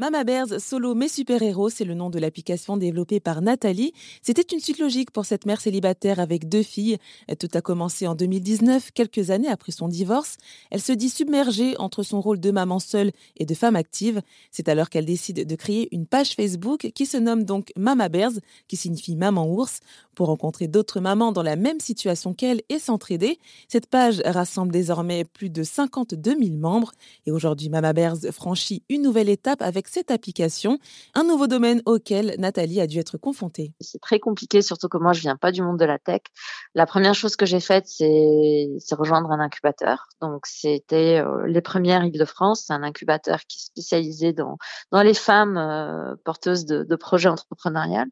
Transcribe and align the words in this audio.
Mama 0.00 0.24
Bears 0.24 0.62
Solo 0.62 0.94
Mes 0.94 1.10
Super-Héros, 1.10 1.68
c'est 1.68 1.84
le 1.84 1.92
nom 1.92 2.08
de 2.08 2.18
l'application 2.18 2.78
développée 2.78 3.20
par 3.20 3.42
Nathalie. 3.42 3.92
C'était 4.22 4.40
une 4.40 4.58
suite 4.58 4.78
logique 4.78 5.10
pour 5.10 5.26
cette 5.26 5.44
mère 5.44 5.60
célibataire 5.60 6.20
avec 6.20 6.48
deux 6.48 6.62
filles. 6.62 6.96
Tout 7.38 7.50
a 7.52 7.60
commencé 7.60 8.06
en 8.06 8.14
2019, 8.14 8.92
quelques 8.92 9.28
années 9.28 9.50
après 9.50 9.72
son 9.72 9.88
divorce. 9.88 10.38
Elle 10.70 10.80
se 10.80 10.92
dit 10.92 11.10
submergée 11.10 11.76
entre 11.76 12.02
son 12.02 12.22
rôle 12.22 12.40
de 12.40 12.50
maman 12.50 12.78
seule 12.78 13.12
et 13.36 13.44
de 13.44 13.54
femme 13.54 13.76
active. 13.76 14.22
C'est 14.50 14.70
alors 14.70 14.88
qu'elle 14.88 15.04
décide 15.04 15.46
de 15.46 15.54
créer 15.54 15.94
une 15.94 16.06
page 16.06 16.30
Facebook 16.30 16.92
qui 16.94 17.04
se 17.04 17.18
nomme 17.18 17.44
donc 17.44 17.70
Mama 17.76 18.08
Bears, 18.08 18.32
qui 18.68 18.78
signifie 18.78 19.16
maman 19.16 19.52
ours, 19.52 19.80
pour 20.14 20.28
rencontrer 20.28 20.66
d'autres 20.66 21.00
mamans 21.00 21.30
dans 21.30 21.42
la 21.42 21.56
même 21.56 21.78
situation 21.78 22.32
qu'elle 22.32 22.62
et 22.70 22.78
s'entraider. 22.78 23.38
Cette 23.68 23.86
page 23.86 24.22
rassemble 24.24 24.72
désormais 24.72 25.24
plus 25.24 25.50
de 25.50 25.62
52 25.62 26.38
000 26.38 26.56
membres. 26.56 26.92
Et 27.26 27.32
aujourd'hui, 27.32 27.68
Mama 27.68 27.92
Bears 27.92 28.16
franchit 28.32 28.82
une 28.88 29.02
nouvelle 29.02 29.28
étape 29.28 29.60
avec 29.60 29.89
cette 29.90 30.10
application, 30.10 30.78
un 31.14 31.24
nouveau 31.24 31.46
domaine 31.46 31.82
auquel 31.86 32.34
Nathalie 32.38 32.80
a 32.80 32.86
dû 32.86 32.98
être 32.98 33.18
confrontée. 33.18 33.72
C'est 33.80 34.00
très 34.00 34.18
compliqué, 34.18 34.62
surtout 34.62 34.88
que 34.88 34.98
moi, 34.98 35.12
je 35.12 35.20
viens 35.20 35.36
pas 35.36 35.52
du 35.52 35.62
monde 35.62 35.78
de 35.78 35.84
la 35.84 35.98
tech. 35.98 36.22
La 36.74 36.86
première 36.86 37.14
chose 37.14 37.36
que 37.36 37.46
j'ai 37.46 37.60
faite, 37.60 37.86
c'est 37.86 38.68
rejoindre 38.92 39.30
un 39.30 39.40
incubateur. 39.40 40.08
Donc, 40.20 40.46
c'était 40.46 41.20
euh, 41.20 41.46
les 41.46 41.60
premières 41.60 42.04
Île-de-France. 42.04 42.70
Un 42.70 42.82
incubateur 42.82 43.40
qui 43.48 43.58
est 43.58 43.66
spécialisé 43.66 44.32
dans, 44.32 44.58
dans 44.90 45.02
les 45.02 45.14
femmes 45.14 45.56
euh, 45.56 46.14
porteuses 46.24 46.64
de, 46.66 46.84
de 46.84 46.96
projets 46.96 47.28
entrepreneuriaux. 47.28 48.04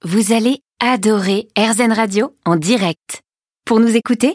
vous 0.05 0.33
allez 0.33 0.61
adorer 0.79 1.49
AirZen 1.57 1.91
Radio 1.91 2.37
en 2.45 2.57
direct. 2.57 3.23
Pour 3.65 3.81
nous 3.81 3.97
écouter, 3.97 4.35